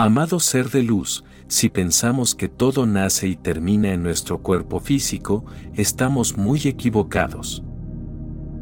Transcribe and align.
Amado 0.00 0.38
ser 0.38 0.70
de 0.70 0.84
luz, 0.84 1.24
si 1.48 1.70
pensamos 1.70 2.36
que 2.36 2.48
todo 2.48 2.86
nace 2.86 3.26
y 3.26 3.34
termina 3.34 3.92
en 3.92 4.04
nuestro 4.04 4.38
cuerpo 4.38 4.78
físico, 4.78 5.44
estamos 5.74 6.36
muy 6.36 6.60
equivocados. 6.68 7.64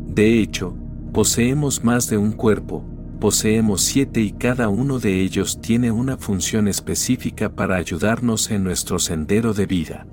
De 0.07 0.41
hecho, 0.41 0.75
poseemos 1.13 1.85
más 1.85 2.09
de 2.09 2.17
un 2.17 2.33
cuerpo, 2.33 2.83
poseemos 3.21 3.83
siete 3.83 4.23
y 4.23 4.33
cada 4.33 4.71
uno 4.71 4.99
de 4.99 5.21
ellos 5.21 5.61
tiene 5.61 5.91
una 5.91 6.17
función 6.17 6.69
específica 6.69 7.55
para 7.55 7.77
ayudarnos 7.77 8.51
en 8.51 8.65
nuestro 8.65 8.99
sendero 8.99 9.53
de 9.53 9.67
vida. 9.67 10.07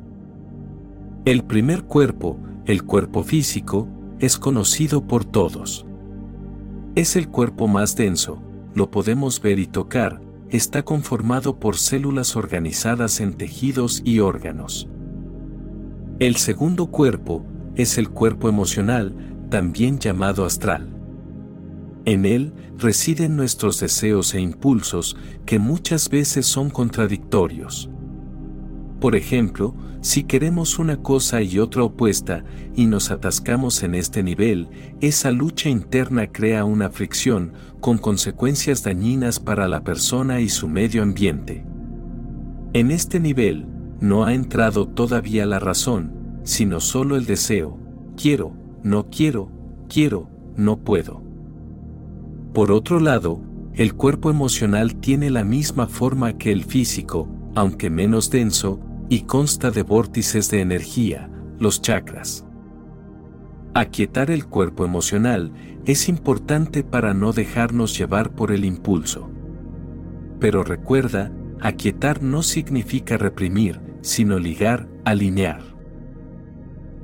El 1.23 1.45
primer 1.45 1.83
cuerpo, 1.83 2.37
el 2.65 2.83
cuerpo 2.83 3.23
físico, 3.23 3.87
es 4.19 4.37
conocido 4.37 5.07
por 5.07 5.23
todos. 5.23 5.85
Es 6.95 7.15
el 7.15 7.29
cuerpo 7.29 7.69
más 7.69 7.95
denso, 7.95 8.43
lo 8.75 8.91
podemos 8.91 9.41
ver 9.41 9.59
y 9.59 9.67
tocar, 9.67 10.19
está 10.53 10.83
conformado 10.83 11.59
por 11.59 11.77
células 11.77 12.35
organizadas 12.35 13.19
en 13.21 13.33
tejidos 13.33 14.03
y 14.05 14.19
órganos. 14.19 14.87
El 16.19 16.35
segundo 16.35 16.87
cuerpo 16.87 17.43
es 17.75 17.97
el 17.97 18.09
cuerpo 18.09 18.49
emocional, 18.49 19.15
también 19.49 19.97
llamado 19.97 20.45
astral. 20.45 20.87
En 22.05 22.27
él 22.27 22.53
residen 22.77 23.35
nuestros 23.35 23.79
deseos 23.79 24.35
e 24.35 24.41
impulsos 24.41 25.17
que 25.47 25.57
muchas 25.57 26.07
veces 26.07 26.45
son 26.45 26.69
contradictorios. 26.69 27.89
Por 29.03 29.17
ejemplo, 29.17 29.75
si 29.99 30.23
queremos 30.23 30.79
una 30.79 30.95
cosa 30.95 31.41
y 31.41 31.59
otra 31.59 31.83
opuesta 31.83 32.45
y 32.73 32.85
nos 32.85 33.11
atascamos 33.11 33.83
en 33.83 33.95
este 33.95 34.23
nivel, 34.23 34.69
esa 35.01 35.29
lucha 35.29 35.67
interna 35.67 36.27
crea 36.27 36.63
una 36.63 36.89
fricción 36.89 37.51
con 37.81 37.97
consecuencias 37.97 38.81
dañinas 38.81 39.41
para 39.41 39.67
la 39.67 39.83
persona 39.83 40.39
y 40.39 40.47
su 40.47 40.69
medio 40.69 41.03
ambiente. 41.03 41.65
En 42.71 42.91
este 42.91 43.19
nivel, 43.19 43.67
no 43.99 44.23
ha 44.23 44.33
entrado 44.33 44.87
todavía 44.87 45.45
la 45.45 45.59
razón, 45.59 46.39
sino 46.43 46.79
solo 46.79 47.17
el 47.17 47.25
deseo, 47.25 47.77
quiero, 48.15 48.53
no 48.83 49.09
quiero, 49.09 49.51
quiero, 49.89 50.29
no 50.55 50.77
puedo. 50.77 51.21
Por 52.53 52.71
otro 52.71 53.01
lado, 53.01 53.41
el 53.73 53.95
cuerpo 53.95 54.29
emocional 54.29 54.95
tiene 54.95 55.29
la 55.29 55.43
misma 55.43 55.87
forma 55.87 56.37
que 56.37 56.53
el 56.53 56.63
físico, 56.63 57.27
aunque 57.53 57.89
menos 57.89 58.29
denso, 58.29 58.79
y 59.09 59.21
consta 59.21 59.71
de 59.71 59.83
vórtices 59.83 60.49
de 60.49 60.61
energía, 60.61 61.29
los 61.59 61.81
chakras. 61.81 62.45
Aquietar 63.73 64.29
el 64.29 64.45
cuerpo 64.45 64.85
emocional 64.85 65.51
es 65.85 66.07
importante 66.07 66.83
para 66.83 67.13
no 67.13 67.33
dejarnos 67.33 67.97
llevar 67.97 68.31
por 68.35 68.51
el 68.51 68.65
impulso. 68.65 69.29
Pero 70.39 70.63
recuerda, 70.63 71.31
aquietar 71.59 72.21
no 72.21 72.43
significa 72.43 73.17
reprimir, 73.17 73.81
sino 74.01 74.37
ligar, 74.37 74.87
alinear. 75.05 75.61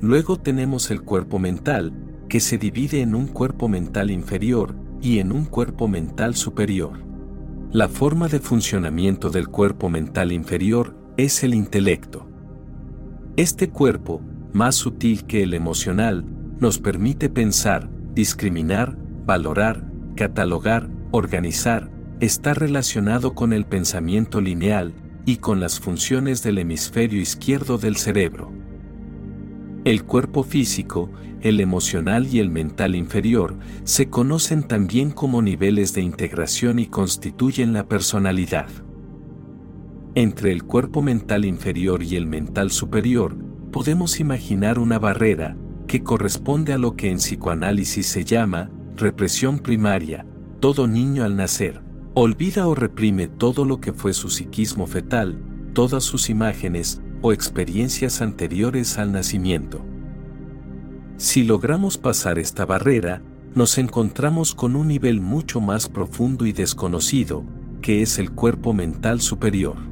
Luego 0.02 0.38
tenemos 0.38 0.92
el 0.92 1.02
cuerpo 1.02 1.40
mental, 1.40 1.94
que 2.30 2.40
se 2.40 2.58
divide 2.58 3.02
en 3.02 3.16
un 3.16 3.28
cuerpo 3.28 3.68
mental 3.68 4.12
inferior 4.12 4.76
y 5.02 5.20
en 5.20 5.32
un 5.32 5.46
cuerpo 5.46 5.88
mental 5.88 6.36
superior. 6.36 7.04
La 7.72 7.88
forma 7.88 8.28
de 8.28 8.40
funcionamiento 8.40 9.30
del 9.30 9.48
cuerpo 9.48 9.90
mental 9.90 10.32
inferior 10.32 10.99
es 11.24 11.44
el 11.44 11.54
intelecto. 11.54 12.28
Este 13.36 13.70
cuerpo, 13.70 14.22
más 14.54 14.76
sutil 14.76 15.26
que 15.26 15.44
el 15.44 15.54
emocional, 15.54 16.26
nos 16.60 16.80
permite 16.80 17.30
pensar, 17.30 17.90
discriminar, 18.14 18.98
valorar, 19.26 19.86
catalogar, 20.16 20.90
organizar, 21.12 21.92
está 22.20 22.54
relacionado 22.54 23.34
con 23.34 23.54
el 23.54 23.66
pensamiento 23.66 24.42
lineal 24.42 24.94
y 25.26 25.38
con 25.38 25.60
las 25.60 25.80
funciones 25.80 26.42
del 26.44 26.58
hemisferio 26.58 27.22
izquierdo 27.22 27.78
del 27.78 27.98
cerebro. 27.98 28.52
El 29.86 30.04
cuerpo 30.04 30.44
físico, 30.44 31.10
el 31.42 31.62
emocional 31.62 32.28
y 32.28 32.40
el 32.40 32.50
mental 32.50 32.96
inferior 32.96 33.58
se 33.84 34.10
conocen 34.10 34.64
también 34.64 35.12
como 35.12 35.42
niveles 35.42 35.94
de 35.94 36.02
integración 36.02 36.80
y 36.80 36.88
constituyen 36.88 37.72
la 37.72 37.88
personalidad. 37.88 38.68
Entre 40.20 40.52
el 40.52 40.66
cuerpo 40.66 41.02
mental 41.02 41.46
inferior 41.46 42.04
y 42.04 42.18
el 42.18 42.28
mental 42.28 42.72
superior, 42.72 43.38
podemos 43.72 44.20
imaginar 44.20 44.78
una 44.78 45.00
barrera, 45.00 45.56
que 45.88 46.04
corresponde 46.04 46.74
a 46.74 46.78
lo 46.78 46.98
que 46.98 47.10
en 47.10 47.20
psicoanálisis 47.20 48.08
se 48.08 48.26
llama 48.26 48.70
represión 48.98 49.60
primaria. 49.60 50.26
Todo 50.60 50.90
niño 50.90 51.24
al 51.24 51.38
nacer, 51.38 51.82
olvida 52.16 52.68
o 52.68 52.76
reprime 52.76 53.30
todo 53.30 53.64
lo 53.64 53.80
que 53.80 53.94
fue 53.94 54.12
su 54.12 54.28
psiquismo 54.28 54.88
fetal, 54.88 55.42
todas 55.72 56.04
sus 56.04 56.30
imágenes 56.30 57.02
o 57.22 57.32
experiencias 57.32 58.22
anteriores 58.22 58.98
al 58.98 59.14
nacimiento. 59.14 59.86
Si 61.16 61.44
logramos 61.44 61.98
pasar 61.98 62.40
esta 62.40 62.66
barrera, 62.66 63.22
nos 63.56 63.78
encontramos 63.78 64.54
con 64.54 64.76
un 64.76 64.90
nivel 64.90 65.22
mucho 65.22 65.62
más 65.62 65.88
profundo 65.88 66.46
y 66.46 66.52
desconocido, 66.52 67.46
que 67.82 68.02
es 68.02 68.20
el 68.20 68.32
cuerpo 68.32 68.74
mental 68.74 69.22
superior. 69.22 69.89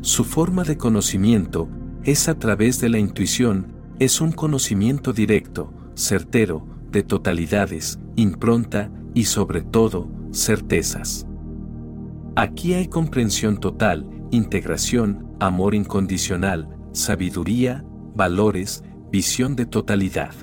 Su 0.00 0.24
forma 0.24 0.62
de 0.62 0.76
conocimiento 0.76 1.68
es 2.04 2.28
a 2.28 2.38
través 2.38 2.80
de 2.80 2.88
la 2.88 2.98
intuición, 2.98 3.72
es 3.98 4.20
un 4.20 4.30
conocimiento 4.30 5.12
directo, 5.12 5.72
certero, 5.94 6.64
de 6.92 7.02
totalidades, 7.02 7.98
impronta 8.14 8.90
y 9.12 9.24
sobre 9.24 9.62
todo, 9.62 10.08
certezas. 10.32 11.26
Aquí 12.36 12.74
hay 12.74 12.86
comprensión 12.86 13.58
total, 13.58 14.08
integración, 14.30 15.26
amor 15.40 15.74
incondicional, 15.74 16.68
sabiduría, 16.92 17.84
valores, 18.14 18.84
visión 19.10 19.56
de 19.56 19.66
totalidad. 19.66 20.34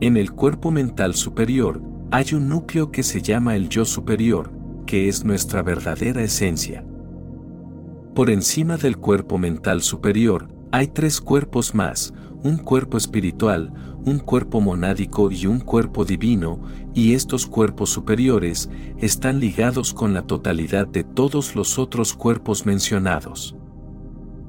En 0.00 0.16
el 0.16 0.32
cuerpo 0.32 0.72
mental 0.72 1.14
superior 1.14 1.80
hay 2.10 2.34
un 2.34 2.48
núcleo 2.48 2.90
que 2.90 3.04
se 3.04 3.22
llama 3.22 3.54
el 3.54 3.68
yo 3.68 3.84
superior, 3.84 4.50
que 4.86 5.08
es 5.08 5.24
nuestra 5.24 5.62
verdadera 5.62 6.22
esencia. 6.22 6.84
Por 8.18 8.30
encima 8.30 8.76
del 8.76 8.96
cuerpo 8.96 9.38
mental 9.38 9.80
superior, 9.80 10.48
hay 10.72 10.88
tres 10.88 11.20
cuerpos 11.20 11.72
más, 11.72 12.12
un 12.42 12.56
cuerpo 12.56 12.96
espiritual, 12.96 13.72
un 14.04 14.18
cuerpo 14.18 14.60
monádico 14.60 15.30
y 15.30 15.46
un 15.46 15.60
cuerpo 15.60 16.04
divino, 16.04 16.60
y 16.94 17.14
estos 17.14 17.46
cuerpos 17.46 17.90
superiores 17.90 18.70
están 18.96 19.38
ligados 19.38 19.94
con 19.94 20.14
la 20.14 20.22
totalidad 20.22 20.88
de 20.88 21.04
todos 21.04 21.54
los 21.54 21.78
otros 21.78 22.12
cuerpos 22.12 22.66
mencionados. 22.66 23.54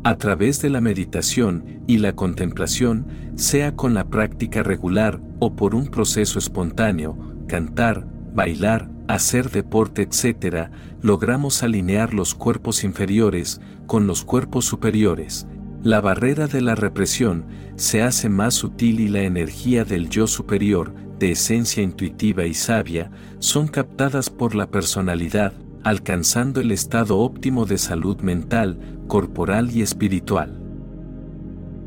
A 0.03 0.17
través 0.17 0.63
de 0.63 0.71
la 0.71 0.81
meditación 0.81 1.83
y 1.85 1.99
la 1.99 2.15
contemplación, 2.15 3.05
sea 3.35 3.75
con 3.75 3.93
la 3.93 4.09
práctica 4.09 4.63
regular 4.63 5.21
o 5.37 5.55
por 5.55 5.75
un 5.75 5.89
proceso 5.89 6.39
espontáneo, 6.39 7.19
cantar, 7.47 8.07
bailar, 8.33 8.89
hacer 9.09 9.49
deporte, 9.49 10.03
etc., 10.03 10.69
logramos 11.01 11.63
alinear 11.63 12.13
los 12.13 12.35
cuerpos 12.35 12.83
inferiores 12.83 13.59
con 13.87 14.05
los 14.05 14.23
cuerpos 14.23 14.65
superiores. 14.65 15.47
La 15.81 15.99
barrera 15.99 16.45
de 16.45 16.61
la 16.61 16.75
represión 16.75 17.45
se 17.75 18.03
hace 18.03 18.29
más 18.29 18.53
sutil 18.53 18.99
y 18.99 19.07
la 19.07 19.21
energía 19.21 19.83
del 19.83 20.09
yo 20.09 20.27
superior, 20.27 20.93
de 21.17 21.31
esencia 21.31 21.81
intuitiva 21.81 22.45
y 22.45 22.53
sabia, 22.53 23.09
son 23.39 23.67
captadas 23.67 24.29
por 24.29 24.53
la 24.53 24.67
personalidad, 24.67 25.53
alcanzando 25.83 26.61
el 26.61 26.71
estado 26.71 27.17
óptimo 27.17 27.65
de 27.65 27.79
salud 27.79 28.21
mental, 28.21 28.77
corporal 29.07 29.71
y 29.75 29.81
espiritual. 29.81 30.61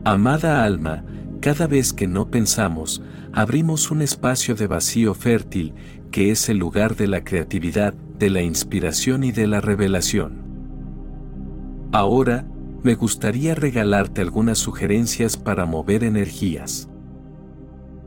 Amada 0.04 0.64
alma, 0.64 1.04
cada 1.40 1.68
vez 1.68 1.92
que 1.92 2.08
no 2.08 2.32
pensamos, 2.32 3.00
abrimos 3.32 3.92
un 3.92 4.02
espacio 4.02 4.56
de 4.56 4.66
vacío 4.66 5.14
fértil 5.14 5.72
que 6.12 6.30
es 6.30 6.48
el 6.48 6.58
lugar 6.58 6.94
de 6.94 7.08
la 7.08 7.24
creatividad, 7.24 7.94
de 7.94 8.30
la 8.30 8.42
inspiración 8.42 9.24
y 9.24 9.32
de 9.32 9.48
la 9.48 9.60
revelación. 9.60 10.42
Ahora, 11.90 12.46
me 12.82 12.94
gustaría 12.94 13.54
regalarte 13.54 14.20
algunas 14.20 14.58
sugerencias 14.58 15.36
para 15.36 15.66
mover 15.66 16.04
energías. 16.04 16.88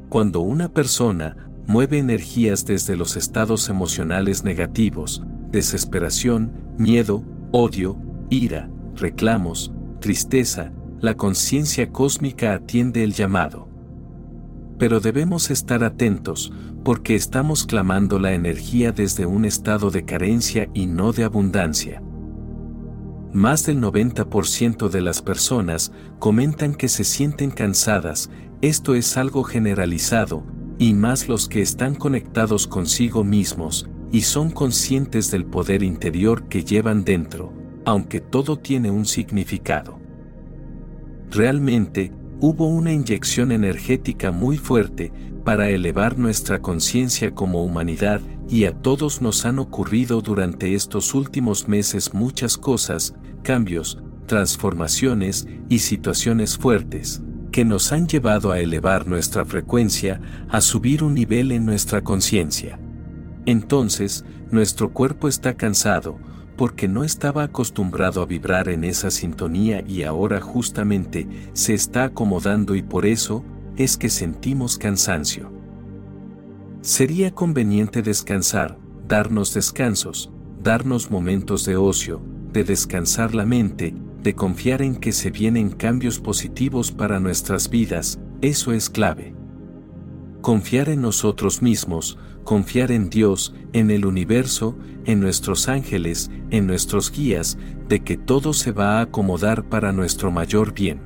Cuando 0.09 0.41
una 0.41 0.69
persona 0.69 1.49
mueve 1.67 1.97
energías 1.97 2.65
desde 2.65 2.95
los 2.95 3.17
estados 3.17 3.69
emocionales 3.69 4.43
negativos, 4.43 5.23
desesperación, 5.51 6.51
miedo, 6.77 7.23
odio, 7.51 7.97
ira, 8.29 8.69
reclamos, 8.95 9.73
tristeza, 9.99 10.71
la 10.99 11.15
conciencia 11.15 11.91
cósmica 11.91 12.53
atiende 12.53 13.03
el 13.03 13.13
llamado. 13.13 13.64
Pero 14.77 14.99
debemos 14.99 15.51
estar 15.51 15.83
atentos, 15.83 16.51
porque 16.83 17.15
estamos 17.15 17.65
clamando 17.65 18.19
la 18.19 18.33
energía 18.33 18.91
desde 18.91 19.25
un 19.25 19.45
estado 19.45 19.89
de 19.89 20.05
carencia 20.05 20.69
y 20.73 20.85
no 20.85 21.13
de 21.13 21.23
abundancia. 21.23 22.01
Más 23.33 23.65
del 23.65 23.81
90% 23.81 24.89
de 24.89 25.01
las 25.01 25.21
personas 25.21 25.91
comentan 26.19 26.73
que 26.73 26.87
se 26.87 27.03
sienten 27.03 27.51
cansadas, 27.51 28.29
esto 28.61 28.95
es 28.95 29.17
algo 29.17 29.43
generalizado, 29.43 30.43
y 30.77 30.93
más 30.93 31.27
los 31.27 31.49
que 31.49 31.61
están 31.61 31.95
conectados 31.95 32.67
consigo 32.67 33.23
mismos, 33.23 33.89
y 34.11 34.21
son 34.21 34.51
conscientes 34.51 35.31
del 35.31 35.45
poder 35.45 35.83
interior 35.83 36.47
que 36.47 36.63
llevan 36.63 37.03
dentro, 37.03 37.51
aunque 37.85 38.21
todo 38.21 38.57
tiene 38.57 38.91
un 38.91 39.05
significado. 39.05 39.99
Realmente, 41.31 42.13
hubo 42.39 42.67
una 42.67 42.91
inyección 42.91 43.51
energética 43.51 44.31
muy 44.31 44.57
fuerte 44.57 45.11
para 45.43 45.69
elevar 45.69 46.17
nuestra 46.17 46.61
conciencia 46.61 47.33
como 47.33 47.63
humanidad 47.63 48.21
y 48.49 48.65
a 48.65 48.73
todos 48.73 49.21
nos 49.21 49.45
han 49.45 49.59
ocurrido 49.59 50.21
durante 50.21 50.73
estos 50.73 51.13
últimos 51.13 51.67
meses 51.67 52.13
muchas 52.13 52.57
cosas, 52.57 53.15
cambios, 53.43 53.99
transformaciones 54.25 55.47
y 55.69 55.79
situaciones 55.79 56.57
fuertes, 56.57 57.21
que 57.51 57.63
nos 57.63 57.91
han 57.91 58.07
llevado 58.07 58.51
a 58.51 58.59
elevar 58.59 59.07
nuestra 59.07 59.45
frecuencia, 59.45 60.19
a 60.49 60.61
subir 60.61 61.03
un 61.03 61.13
nivel 61.13 61.51
en 61.51 61.65
nuestra 61.65 62.01
conciencia. 62.01 62.79
Entonces, 63.45 64.25
nuestro 64.51 64.91
cuerpo 64.91 65.27
está 65.27 65.55
cansado, 65.55 66.17
porque 66.55 66.87
no 66.87 67.03
estaba 67.03 67.43
acostumbrado 67.43 68.21
a 68.21 68.25
vibrar 68.25 68.69
en 68.69 68.83
esa 68.83 69.11
sintonía 69.11 69.83
y 69.87 70.03
ahora 70.03 70.41
justamente 70.41 71.27
se 71.53 71.73
está 71.73 72.05
acomodando 72.05 72.75
y 72.75 72.81
por 72.81 73.05
eso 73.05 73.43
es 73.77 73.97
que 73.97 74.09
sentimos 74.09 74.77
cansancio. 74.77 75.51
Sería 76.81 77.31
conveniente 77.31 78.01
descansar, 78.01 78.77
darnos 79.07 79.53
descansos, 79.53 80.31
darnos 80.63 81.11
momentos 81.11 81.65
de 81.65 81.77
ocio, 81.77 82.21
de 82.53 82.63
descansar 82.63 83.35
la 83.35 83.45
mente, 83.45 83.93
de 84.23 84.33
confiar 84.33 84.81
en 84.81 84.95
que 84.95 85.11
se 85.11 85.29
vienen 85.29 85.69
cambios 85.69 86.19
positivos 86.19 86.91
para 86.91 87.19
nuestras 87.19 87.69
vidas, 87.69 88.19
eso 88.41 88.71
es 88.71 88.89
clave. 88.89 89.35
Confiar 90.45 90.89
en 90.89 91.01
nosotros 91.01 91.63
mismos, 91.63 92.19
confiar 92.43 92.91
en 92.91 93.09
Dios, 93.09 93.55
en 93.73 93.89
el 93.89 94.05
universo, 94.05 94.77
en 95.05 95.19
nuestros 95.19 95.67
ángeles, 95.67 96.29
en 96.51 96.67
nuestros 96.67 97.11
guías, 97.11 97.57
de 97.89 98.01
que 98.01 98.15
todo 98.15 98.53
se 98.53 98.71
va 98.71 98.99
a 98.99 99.01
acomodar 99.01 99.67
para 99.67 99.91
nuestro 99.91 100.29
mayor 100.29 100.75
bien. 100.75 101.01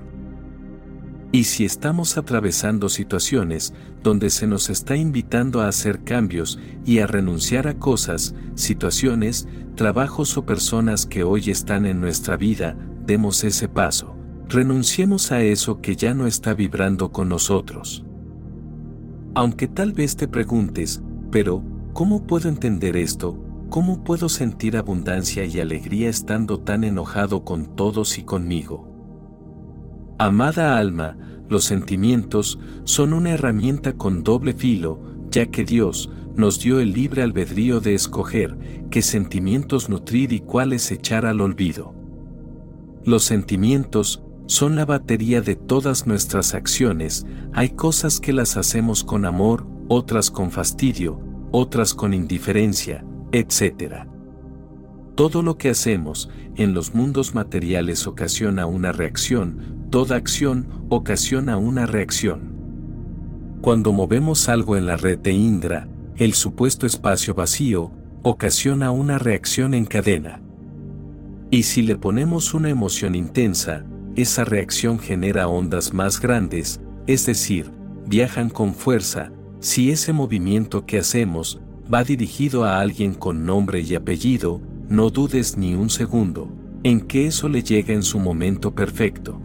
Y 1.31 1.45
si 1.45 1.63
estamos 1.63 2.17
atravesando 2.17 2.89
situaciones 2.89 3.73
donde 4.03 4.29
se 4.29 4.45
nos 4.45 4.69
está 4.69 4.97
invitando 4.97 5.61
a 5.61 5.69
hacer 5.69 6.03
cambios 6.03 6.59
y 6.85 6.99
a 6.99 7.07
renunciar 7.07 7.69
a 7.69 7.79
cosas, 7.79 8.35
situaciones, 8.55 9.47
trabajos 9.75 10.35
o 10.35 10.45
personas 10.45 11.05
que 11.05 11.23
hoy 11.23 11.49
están 11.49 11.85
en 11.85 12.01
nuestra 12.01 12.35
vida, 12.35 12.75
demos 13.05 13.45
ese 13.45 13.69
paso. 13.69 14.17
Renunciemos 14.49 15.31
a 15.31 15.41
eso 15.41 15.79
que 15.79 15.95
ya 15.95 16.13
no 16.13 16.27
está 16.27 16.53
vibrando 16.53 17.13
con 17.13 17.29
nosotros. 17.29 18.03
Aunque 19.35 19.67
tal 19.67 19.93
vez 19.93 20.15
te 20.15 20.27
preguntes, 20.27 21.01
pero, 21.31 21.63
¿cómo 21.93 22.25
puedo 22.25 22.49
entender 22.49 22.97
esto? 22.97 23.37
¿Cómo 23.69 24.03
puedo 24.03 24.29
sentir 24.29 24.75
abundancia 24.75 25.45
y 25.45 25.59
alegría 25.59 26.09
estando 26.09 26.59
tan 26.59 26.83
enojado 26.83 27.45
con 27.45 27.75
todos 27.75 28.17
y 28.17 28.23
conmigo? 28.23 28.89
Amada 30.17 30.77
alma, 30.77 31.17
los 31.47 31.65
sentimientos 31.65 32.59
son 32.83 33.13
una 33.13 33.31
herramienta 33.31 33.93
con 33.93 34.23
doble 34.23 34.53
filo, 34.53 34.99
ya 35.29 35.45
que 35.45 35.63
Dios 35.63 36.09
nos 36.35 36.59
dio 36.59 36.79
el 36.79 36.93
libre 36.93 37.21
albedrío 37.21 37.79
de 37.79 37.93
escoger 37.93 38.57
qué 38.89 39.01
sentimientos 39.01 39.89
nutrir 39.89 40.33
y 40.33 40.39
cuáles 40.39 40.91
echar 40.91 41.25
al 41.25 41.41
olvido. 41.41 41.93
Los 43.03 43.23
sentimientos 43.23 44.23
son 44.49 44.75
la 44.75 44.83
batería 44.83 45.41
de 45.41 45.55
todas 45.55 46.07
nuestras 46.07 46.55
acciones, 46.55 47.23
hay 47.53 47.69
cosas 47.69 48.19
que 48.19 48.33
las 48.33 48.57
hacemos 48.57 49.03
con 49.03 49.25
amor, 49.25 49.67
otras 49.87 50.31
con 50.31 50.49
fastidio, 50.49 51.21
otras 51.51 51.93
con 51.93 52.15
indiferencia, 52.15 53.05
etc. 53.31 54.07
Todo 55.13 55.43
lo 55.43 55.59
que 55.59 55.69
hacemos 55.69 56.31
en 56.55 56.73
los 56.73 56.95
mundos 56.95 57.35
materiales 57.35 58.07
ocasiona 58.07 58.65
una 58.65 58.91
reacción, 58.91 59.85
toda 59.91 60.15
acción 60.15 60.67
ocasiona 60.89 61.57
una 61.57 61.85
reacción. 61.85 62.55
Cuando 63.61 63.93
movemos 63.93 64.49
algo 64.49 64.77
en 64.77 64.87
la 64.87 64.97
red 64.97 65.19
de 65.19 65.31
Indra, 65.31 65.87
el 66.15 66.33
supuesto 66.33 66.87
espacio 66.87 67.35
vacío 67.35 67.91
ocasiona 68.23 68.89
una 68.89 69.19
reacción 69.19 69.75
en 69.75 69.85
cadena. 69.85 70.41
Y 71.51 71.63
si 71.63 71.83
le 71.83 71.97
ponemos 71.97 72.55
una 72.55 72.69
emoción 72.69 73.13
intensa, 73.13 73.85
esa 74.21 74.45
reacción 74.45 74.99
genera 74.99 75.47
ondas 75.47 75.93
más 75.93 76.19
grandes, 76.19 76.81
es 77.07 77.25
decir, 77.25 77.71
viajan 78.05 78.49
con 78.49 78.73
fuerza, 78.73 79.31
si 79.59 79.91
ese 79.91 80.13
movimiento 80.13 80.85
que 80.85 80.99
hacemos 80.99 81.59
va 81.91 82.03
dirigido 82.03 82.63
a 82.63 82.79
alguien 82.79 83.13
con 83.13 83.45
nombre 83.45 83.81
y 83.81 83.95
apellido, 83.95 84.61
no 84.89 85.09
dudes 85.09 85.57
ni 85.57 85.75
un 85.75 85.89
segundo, 85.89 86.49
en 86.83 87.01
que 87.01 87.27
eso 87.27 87.49
le 87.49 87.63
llega 87.63 87.93
en 87.93 88.03
su 88.03 88.19
momento 88.19 88.73
perfecto. 88.73 89.41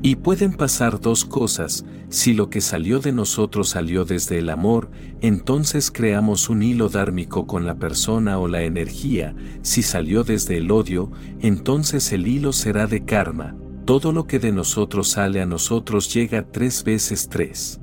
Y 0.00 0.16
pueden 0.16 0.52
pasar 0.52 1.00
dos 1.00 1.24
cosas, 1.24 1.84
si 2.08 2.32
lo 2.32 2.50
que 2.50 2.60
salió 2.60 3.00
de 3.00 3.12
nosotros 3.12 3.70
salió 3.70 4.04
desde 4.04 4.38
el 4.38 4.48
amor, 4.48 4.90
entonces 5.20 5.90
creamos 5.90 6.48
un 6.48 6.62
hilo 6.62 6.88
dármico 6.88 7.46
con 7.46 7.66
la 7.66 7.74
persona 7.74 8.38
o 8.38 8.46
la 8.48 8.62
energía, 8.62 9.34
si 9.62 9.82
salió 9.82 10.22
desde 10.22 10.58
el 10.58 10.70
odio, 10.70 11.10
entonces 11.40 12.12
el 12.12 12.28
hilo 12.28 12.52
será 12.52 12.86
de 12.86 13.04
karma, 13.04 13.56
todo 13.88 14.12
lo 14.12 14.26
que 14.26 14.38
de 14.38 14.52
nosotros 14.52 15.08
sale 15.08 15.40
a 15.40 15.46
nosotros 15.46 16.12
llega 16.12 16.42
tres 16.42 16.84
veces 16.84 17.26
tres. 17.26 17.80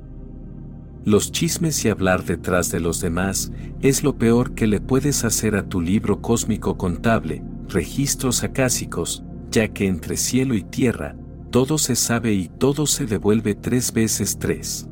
Los 1.04 1.32
chismes 1.32 1.84
y 1.84 1.88
hablar 1.88 2.24
detrás 2.24 2.70
de 2.70 2.78
los 2.78 3.00
demás 3.00 3.50
es 3.80 4.04
lo 4.04 4.16
peor 4.16 4.54
que 4.54 4.68
le 4.68 4.80
puedes 4.80 5.24
hacer 5.24 5.56
a 5.56 5.68
tu 5.68 5.80
libro 5.80 6.22
cósmico 6.22 6.78
contable, 6.78 7.42
registros 7.68 8.44
acásicos, 8.44 9.24
ya 9.50 9.66
que 9.66 9.88
entre 9.88 10.16
cielo 10.16 10.54
y 10.54 10.62
tierra, 10.62 11.16
todo 11.50 11.76
se 11.76 11.96
sabe 11.96 12.34
y 12.34 12.46
todo 12.46 12.86
se 12.86 13.06
devuelve 13.06 13.56
tres 13.56 13.92
veces 13.92 14.38
tres. 14.38 14.88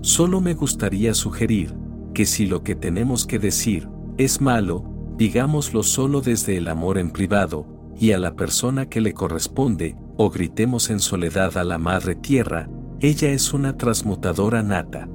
Solo 0.00 0.40
me 0.40 0.54
gustaría 0.54 1.12
sugerir 1.12 1.74
que 2.14 2.24
si 2.24 2.46
lo 2.46 2.62
que 2.62 2.74
tenemos 2.74 3.26
que 3.26 3.38
decir 3.38 3.90
es 4.16 4.40
malo, 4.40 4.86
digámoslo 5.18 5.82
solo 5.82 6.22
desde 6.22 6.56
el 6.56 6.68
amor 6.68 6.96
en 6.96 7.10
privado, 7.10 7.81
y 7.98 8.12
a 8.12 8.18
la 8.18 8.34
persona 8.34 8.88
que 8.88 9.00
le 9.00 9.14
corresponde, 9.14 9.96
o 10.16 10.30
gritemos 10.30 10.90
en 10.90 11.00
soledad 11.00 11.56
a 11.56 11.64
la 11.64 11.78
Madre 11.78 12.14
Tierra, 12.14 12.68
ella 13.00 13.30
es 13.30 13.52
una 13.52 13.76
transmutadora 13.76 14.62
nata. 14.62 15.08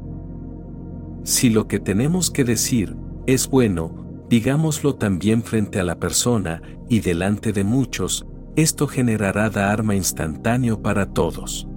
Si 1.24 1.50
lo 1.50 1.68
que 1.68 1.80
tenemos 1.80 2.32
que 2.32 2.44
decir 2.44 2.96
es 3.26 3.50
bueno, 3.50 4.26
digámoslo 4.30 4.96
también 4.96 5.44
frente 5.44 5.80
a 5.80 5.84
la 5.84 6.00
persona 6.00 6.62
y 6.90 7.02
delante 7.02 7.54
de 7.54 7.64
muchos, 7.64 8.26
esto 8.56 8.88
generará 8.88 9.50
dharma 9.50 9.96
instantáneo 9.96 10.82
para 10.82 11.14
todos. 11.14 11.68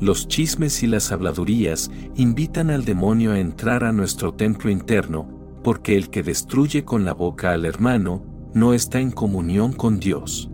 Los 0.00 0.28
chismes 0.28 0.82
y 0.82 0.86
las 0.86 1.12
habladurías 1.12 1.90
invitan 2.16 2.70
al 2.70 2.84
demonio 2.84 3.32
a 3.32 3.38
entrar 3.38 3.84
a 3.84 3.92
nuestro 3.92 4.32
templo 4.32 4.70
interno, 4.70 5.28
porque 5.62 5.96
el 5.96 6.08
que 6.08 6.22
destruye 6.22 6.84
con 6.84 7.04
la 7.04 7.12
boca 7.12 7.52
al 7.52 7.66
hermano, 7.66 8.24
no 8.54 8.74
está 8.74 9.00
en 9.00 9.10
comunión 9.10 9.72
con 9.72 10.00
Dios. 10.00 10.50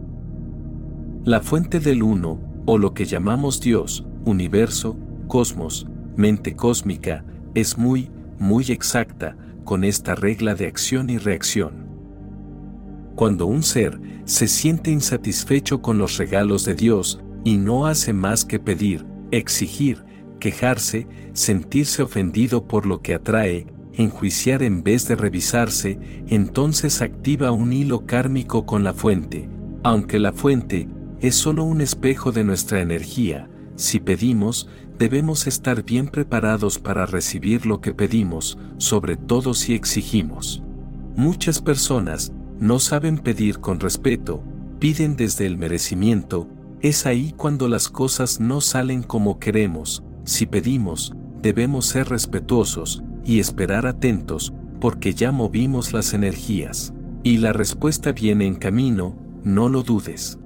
La 1.25 1.41
fuente 1.41 1.81
del 1.81 2.03
uno, 2.03 2.39
o 2.67 2.79
lo 2.79 2.93
que 2.93 3.05
llamamos 3.05 3.61
Dios, 3.61 4.07
universo, 4.25 4.97
cosmos, 5.29 5.87
mente 6.17 6.55
cósmica, 6.55 7.25
es 7.55 7.79
muy, 7.79 8.11
muy 8.39 8.65
exacta 8.67 9.37
con 9.65 9.83
esta 9.83 10.15
regla 10.15 10.55
de 10.55 10.67
acción 10.67 11.11
y 11.11 11.19
reacción. 11.19 11.87
Cuando 13.15 13.47
un 13.47 13.63
ser 13.63 13.99
se 14.25 14.47
siente 14.47 14.91
insatisfecho 14.91 15.81
con 15.81 15.99
los 15.99 16.19
regalos 16.19 16.65
de 16.65 16.75
Dios 16.75 17.21
y 17.45 17.57
no 17.57 17.87
hace 17.87 18.13
más 18.13 18.45
que 18.45 18.59
pedir, 18.59 19.07
exigir, 19.31 20.05
quejarse, 20.39 21.07
sentirse 21.33 22.03
ofendido 22.03 22.67
por 22.67 22.85
lo 22.85 23.01
que 23.01 23.15
atrae, 23.15 23.67
enjuiciar 23.97 24.63
en 24.63 24.83
vez 24.83 25.09
de 25.09 25.17
revisarse, 25.17 25.99
entonces 26.29 27.01
activa 27.01 27.51
un 27.51 27.73
hilo 27.73 28.07
kármico 28.07 28.67
con 28.67 28.85
la 28.85 28.93
fuente, 28.93 29.49
aunque 29.83 30.19
la 30.19 30.33
fuente 30.33 30.89
es 31.21 31.35
solo 31.35 31.65
un 31.65 31.81
espejo 31.81 32.31
de 32.31 32.45
nuestra 32.45 32.83
energía, 32.83 33.49
si 33.75 34.01
pedimos, 34.01 34.69
debemos 34.99 35.47
estar 35.47 35.83
bien 35.83 36.09
preparados 36.09 36.79
para 36.79 37.07
recibir 37.07 37.67
lo 37.67 37.81
que 37.81 37.95
pedimos, 37.95 38.59
sobre 38.79 39.17
todo 39.17 39.55
si 39.55 39.75
exigimos. 39.75 40.63
Muchas 41.17 41.61
personas 41.61 42.33
no 42.59 42.79
saben 42.79 43.19
pedir 43.19 43.61
con 43.61 43.81
respeto, 43.81 44.43
piden 44.79 45.17
desde 45.17 45.47
el 45.47 45.57
merecimiento, 45.57 46.49
es 46.81 47.07
ahí 47.07 47.33
cuando 47.37 47.69
las 47.69 47.89
cosas 47.89 48.41
no 48.41 48.61
salen 48.61 49.03
como 49.03 49.39
queremos, 49.39 50.03
si 50.25 50.45
pedimos, 50.45 51.15
debemos 51.41 51.87
ser 51.87 52.09
respetuosos 52.09 53.03
y 53.27 53.41
esperar 53.41 53.87
atentos, 53.87 54.53
porque 54.81 55.13
ya 55.13 55.33
movimos 55.33 55.93
las 55.93 56.15
energías. 56.15 56.95
Y 57.23 57.39
la 57.39 57.53
respuesta 57.53 58.13
viene 58.13 58.47
en 58.47 58.55
camino, 58.55 59.17
no 59.43 59.69
lo 59.69 59.83
dudes. 59.83 60.39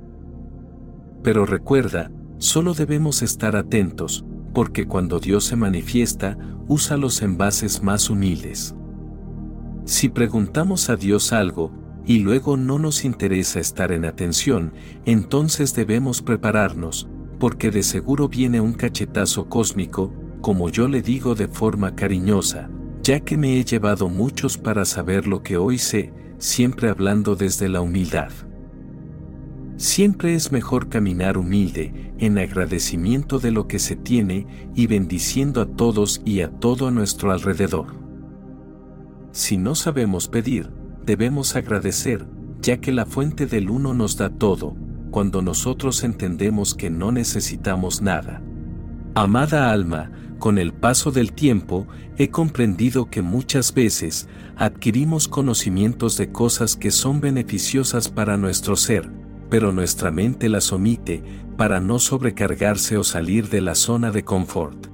Pero 1.22 1.44
recuerda, 1.44 2.10
Solo 2.40 2.72
debemos 2.72 3.20
estar 3.20 3.54
atentos, 3.54 4.24
porque 4.54 4.86
cuando 4.86 5.20
Dios 5.20 5.44
se 5.44 5.56
manifiesta, 5.56 6.38
usa 6.68 6.96
los 6.96 7.20
envases 7.20 7.82
más 7.82 8.08
humildes. 8.08 8.74
Si 9.84 10.08
preguntamos 10.08 10.88
a 10.88 10.96
Dios 10.96 11.34
algo, 11.34 11.70
y 12.06 12.20
luego 12.20 12.56
no 12.56 12.78
nos 12.78 13.04
interesa 13.04 13.60
estar 13.60 13.92
en 13.92 14.06
atención, 14.06 14.72
entonces 15.04 15.74
debemos 15.74 16.22
prepararnos, 16.22 17.10
porque 17.38 17.70
de 17.70 17.82
seguro 17.82 18.30
viene 18.30 18.62
un 18.62 18.72
cachetazo 18.72 19.50
cósmico, 19.50 20.10
como 20.40 20.68
yo 20.68 20.88
le 20.88 21.02
digo 21.02 21.34
de 21.34 21.48
forma 21.48 21.94
cariñosa, 21.94 22.70
ya 23.02 23.20
que 23.20 23.36
me 23.36 23.58
he 23.58 23.64
llevado 23.64 24.08
muchos 24.08 24.58
para 24.58 24.84
saber 24.84 25.26
lo 25.26 25.42
que 25.42 25.56
hoy 25.56 25.78
sé, 25.78 26.12
siempre 26.38 26.88
hablando 26.88 27.36
desde 27.36 27.68
la 27.68 27.80
humildad. 27.80 28.30
Siempre 29.76 30.34
es 30.34 30.52
mejor 30.52 30.88
caminar 30.88 31.38
humilde, 31.38 32.12
en 32.18 32.38
agradecimiento 32.38 33.38
de 33.38 33.50
lo 33.50 33.66
que 33.66 33.78
se 33.78 33.96
tiene 33.96 34.46
y 34.74 34.86
bendiciendo 34.86 35.62
a 35.62 35.66
todos 35.66 36.20
y 36.24 36.42
a 36.42 36.50
todo 36.50 36.88
a 36.88 36.90
nuestro 36.90 37.32
alrededor. 37.32 37.86
Si 39.32 39.56
no 39.56 39.74
sabemos 39.74 40.28
pedir, 40.28 40.70
debemos 41.06 41.56
agradecer, 41.56 42.26
ya 42.60 42.78
que 42.78 42.92
la 42.92 43.06
fuente 43.06 43.46
del 43.46 43.70
uno 43.70 43.94
nos 43.94 44.18
da 44.18 44.28
todo, 44.28 44.76
cuando 45.10 45.40
nosotros 45.40 46.04
entendemos 46.04 46.74
que 46.74 46.90
no 46.90 47.10
necesitamos 47.10 48.02
nada. 48.02 48.42
Amada 49.14 49.72
alma, 49.72 50.10
con 50.40 50.58
el 50.58 50.72
paso 50.72 51.12
del 51.12 51.32
tiempo, 51.32 51.86
he 52.18 52.30
comprendido 52.30 53.08
que 53.08 53.22
muchas 53.22 53.72
veces 53.72 54.28
adquirimos 54.56 55.28
conocimientos 55.28 56.16
de 56.16 56.32
cosas 56.32 56.74
que 56.74 56.90
son 56.90 57.20
beneficiosas 57.20 58.08
para 58.08 58.36
nuestro 58.36 58.74
ser, 58.74 59.08
pero 59.48 59.70
nuestra 59.70 60.10
mente 60.10 60.48
las 60.48 60.72
omite 60.72 61.22
para 61.56 61.78
no 61.78 62.00
sobrecargarse 62.00 62.96
o 62.96 63.04
salir 63.04 63.48
de 63.48 63.60
la 63.60 63.76
zona 63.76 64.10
de 64.10 64.24
confort. 64.24 64.88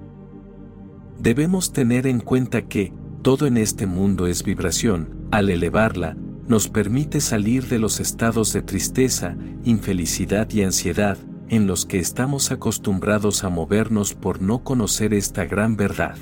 Debemos 1.19 1.73
tener 1.73 2.07
en 2.07 2.21
cuenta 2.21 2.63
que, 2.63 2.93
todo 3.23 3.47
en 3.47 3.57
este 3.57 3.87
mundo 3.87 4.27
es 4.27 4.43
vibración, 4.43 5.29
al 5.31 5.49
elevarla, 5.49 6.17
nos 6.47 6.69
permite 6.69 7.21
salir 7.21 7.67
de 7.67 7.79
los 7.79 8.01
estados 8.01 8.53
de 8.53 8.63
tristeza, 8.63 9.37
infelicidad 9.65 10.51
y 10.51 10.63
ansiedad, 10.63 11.19
en 11.49 11.67
los 11.67 11.87
que 11.87 11.99
estamos 11.99 12.51
acostumbrados 12.51 13.45
a 13.45 13.49
movernos 13.49 14.15
por 14.15 14.43
no 14.43 14.65
conocer 14.65 15.15
esta 15.15 15.45
gran 15.45 15.77
verdad. 15.77 16.17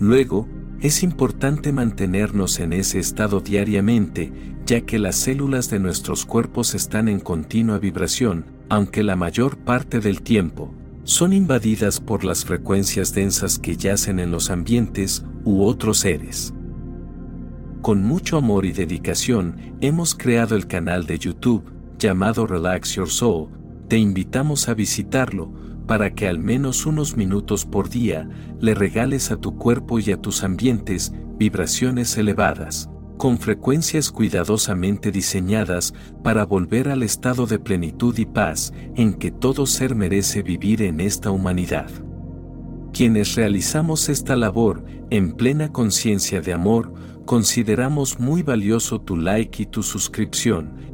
Luego, 0.00 0.48
es 0.80 1.02
importante 1.02 1.72
mantenernos 1.72 2.60
en 2.60 2.72
ese 2.72 2.98
estado 2.98 3.40
diariamente, 3.40 4.32
ya 4.66 4.82
que 4.82 4.98
las 4.98 5.16
células 5.16 5.70
de 5.70 5.78
nuestros 5.78 6.26
cuerpos 6.26 6.74
están 6.74 7.08
en 7.08 7.20
continua 7.20 7.78
vibración, 7.78 8.46
aunque 8.68 9.02
la 9.02 9.16
mayor 9.16 9.56
parte 9.56 10.00
del 10.00 10.22
tiempo, 10.22 10.74
son 11.04 11.32
invadidas 11.32 12.00
por 12.00 12.24
las 12.24 12.44
frecuencias 12.44 13.14
densas 13.14 13.58
que 13.58 13.76
yacen 13.76 14.18
en 14.18 14.30
los 14.30 14.50
ambientes 14.50 15.24
u 15.44 15.62
otros 15.62 15.98
seres. 15.98 16.54
Con 17.82 18.02
mucho 18.02 18.38
amor 18.38 18.64
y 18.64 18.72
dedicación, 18.72 19.76
hemos 19.82 20.14
creado 20.14 20.56
el 20.56 20.66
canal 20.66 21.06
de 21.06 21.18
YouTube, 21.18 21.64
llamado 21.98 22.46
Relax 22.46 22.94
Your 22.94 23.10
Soul, 23.10 23.48
te 23.88 23.98
invitamos 23.98 24.68
a 24.68 24.74
visitarlo, 24.74 25.52
para 25.86 26.14
que 26.14 26.26
al 26.26 26.38
menos 26.38 26.86
unos 26.86 27.16
minutos 27.16 27.66
por 27.66 27.88
día 27.88 28.28
le 28.60 28.74
regales 28.74 29.30
a 29.30 29.36
tu 29.36 29.56
cuerpo 29.56 29.98
y 29.98 30.12
a 30.12 30.16
tus 30.16 30.42
ambientes 30.42 31.12
vibraciones 31.36 32.16
elevadas, 32.16 32.88
con 33.18 33.38
frecuencias 33.38 34.10
cuidadosamente 34.10 35.10
diseñadas 35.10 35.94
para 36.22 36.46
volver 36.46 36.88
al 36.88 37.02
estado 37.02 37.46
de 37.46 37.58
plenitud 37.58 38.16
y 38.18 38.26
paz 38.26 38.72
en 38.96 39.14
que 39.14 39.30
todo 39.30 39.66
ser 39.66 39.94
merece 39.94 40.42
vivir 40.42 40.82
en 40.82 41.00
esta 41.00 41.30
humanidad. 41.30 41.90
Quienes 42.92 43.34
realizamos 43.34 44.08
esta 44.08 44.36
labor 44.36 44.84
en 45.10 45.32
plena 45.32 45.72
conciencia 45.72 46.40
de 46.40 46.52
amor, 46.52 46.92
consideramos 47.24 48.20
muy 48.20 48.42
valioso 48.42 49.00
tu 49.00 49.16
like 49.16 49.62
y 49.62 49.66
tu 49.66 49.82
suscripción, 49.82 50.93